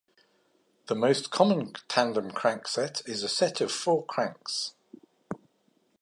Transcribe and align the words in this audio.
The 0.87 0.95
most 0.95 1.29
common 1.29 1.73
tandem 1.87 2.31
crankset 2.31 3.07
is 3.07 3.21
a 3.21 3.29
set 3.29 3.61
of 3.61 3.71
four 3.71 4.03
cranks. 4.03 4.73